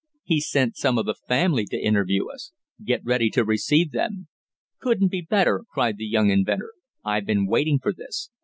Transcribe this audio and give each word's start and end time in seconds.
He's 0.23 0.49
sent 0.49 0.77
some 0.77 0.97
of 0.97 1.05
the 1.05 1.13
family 1.13 1.65
to 1.65 1.77
interview 1.77 2.27
us. 2.27 2.53
Get 2.83 3.05
ready 3.05 3.29
to 3.29 3.45
receive 3.45 3.91
them." 3.91 4.29
"Couldn't 4.79 5.11
be 5.11 5.21
better!" 5.21 5.63
cried 5.71 5.97
the 5.97 6.07
young 6.07 6.31
inventor. 6.31 6.73
"I've 7.05 7.27
been 7.27 7.45
waiting 7.45 7.77
for 7.77 7.93
this. 7.93 8.31